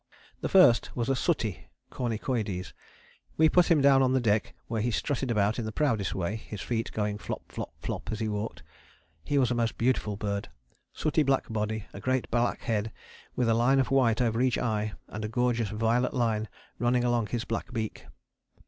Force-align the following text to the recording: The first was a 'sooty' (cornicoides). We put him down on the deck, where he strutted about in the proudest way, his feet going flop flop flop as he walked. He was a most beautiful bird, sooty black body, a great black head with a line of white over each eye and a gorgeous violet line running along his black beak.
The 0.39 0.49
first 0.49 0.95
was 0.95 1.09
a 1.09 1.15
'sooty' 1.15 1.69
(cornicoides). 1.91 2.73
We 3.37 3.49
put 3.49 3.69
him 3.69 3.81
down 3.81 4.01
on 4.01 4.13
the 4.13 4.19
deck, 4.19 4.55
where 4.65 4.81
he 4.81 4.89
strutted 4.89 5.29
about 5.29 5.59
in 5.59 5.65
the 5.65 5.71
proudest 5.71 6.15
way, 6.15 6.37
his 6.37 6.59
feet 6.59 6.91
going 6.91 7.19
flop 7.19 7.51
flop 7.51 7.69
flop 7.83 8.11
as 8.11 8.19
he 8.19 8.27
walked. 8.27 8.63
He 9.23 9.37
was 9.37 9.51
a 9.51 9.53
most 9.53 9.77
beautiful 9.77 10.17
bird, 10.17 10.49
sooty 10.91 11.21
black 11.21 11.53
body, 11.53 11.85
a 11.93 11.99
great 11.99 12.31
black 12.31 12.61
head 12.63 12.91
with 13.35 13.47
a 13.47 13.53
line 13.53 13.79
of 13.79 13.91
white 13.91 14.23
over 14.23 14.41
each 14.41 14.57
eye 14.57 14.93
and 15.07 15.23
a 15.23 15.27
gorgeous 15.29 15.69
violet 15.69 16.15
line 16.15 16.47
running 16.79 17.03
along 17.03 17.27
his 17.27 17.45
black 17.45 17.71
beak. 17.71 18.07